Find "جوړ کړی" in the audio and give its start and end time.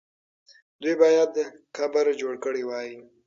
2.21-2.63